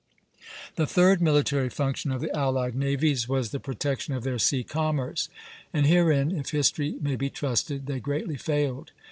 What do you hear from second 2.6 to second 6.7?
navies was the protection of their sea commerce; and herein, if